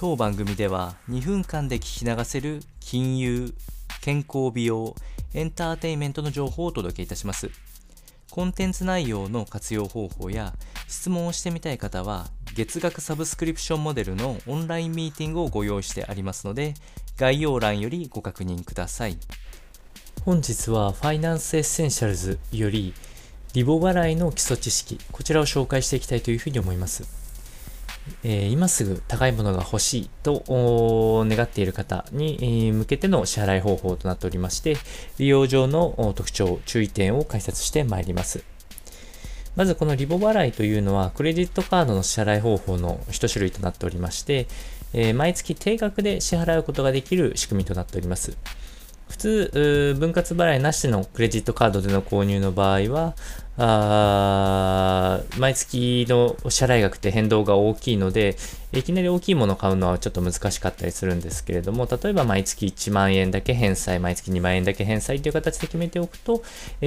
[0.00, 3.52] 当番組では2分間で聞き流せる金融、
[4.00, 4.94] 健康美容、
[5.34, 7.50] エンターテインメントの情報をお届けいたします。
[8.30, 10.54] コンテンツ内容の活用方法や
[10.86, 16.74] 質問をしてみたい方は月額サブスクリプションモデルのオンラインミーティングをご用意してありますので
[17.16, 19.18] 概要欄よりご確認ください。
[20.24, 22.94] 本日は Finance Essentials より
[23.52, 27.17] リボ払いの基礎知識、こちらを紹介していきたいというふうに思います。
[28.24, 34.76] えー、今すぐ高いものが欲しいと願っている方に向けての支払い方法となっておりまして、
[35.18, 38.44] 利用上の特徴、注意点を解説してまいります。
[39.56, 44.46] まずこのリボ払いというのは、クレジットカードの支払い方法の一種類となっておりまして、
[44.92, 48.36] えー、毎月定額で支払うことができる仕組みとなっております。
[49.08, 53.14] 普通、分割払いなしのクレジットカードでの購入の場合は、
[53.60, 58.36] あ毎月の支払い額って変動が大きいので、
[58.72, 66.42] いきなり大きいものを買うのはちょっと難しかったりするんですけれども、例えば毎月1万円だけ返済、毎月2万円だけ返済という形で決めておくと、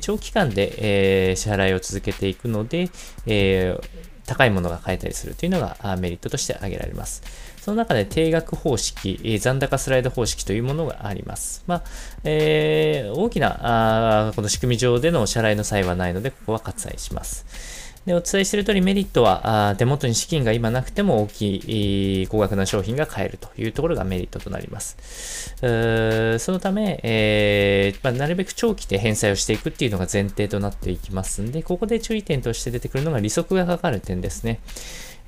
[0.00, 2.88] 長期間で、えー、支払いを続けていくので、
[3.26, 7.22] えー高いものが買えたりするというのがメリットとして挙げられます。
[7.60, 11.64] その中で定額方式、残高スライド方式というものがあります。
[11.66, 11.82] まあ、
[12.22, 17.85] えー、大きなあこの仕組み上でのお支払いの際はないので、ここは割愛します。
[18.06, 25.56] で、お伝えしている通りメリットは、手元に資金が今なくても大きい高額な商品が買えるというところがメリットとなります。
[25.58, 34.60] そのため、えー、まあ、なるべく長期で返済をしていくっていうのが前提となっていきますんで、ここで注意点として出てくるのが利息がかかる点ですね。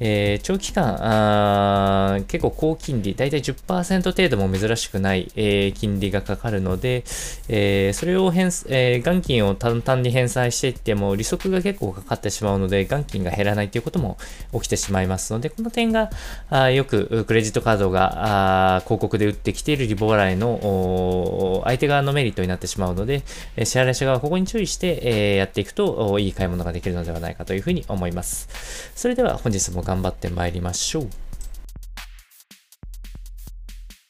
[0.00, 7.04] えー、長期間結構高金利、だいたい10%程度も珍しくない、えー、金利がかかるので、
[7.48, 14.18] えー、それを返、え元金を淡々に返済していっても利息が結構かかってしまうので、元金が減らないということも
[14.52, 16.10] 起きてしまいますので、この点が
[16.50, 23.22] あよくクレジットカードがあ広告で売ってきているリボ払いの相手側のメリットになってしまうので、
[23.56, 28.48] 支払い者側はここに注意して、えやっていくといい買い物ができるのではないかというふうに思います。
[28.94, 31.27] それでは本日も頑張ってまいりましょう。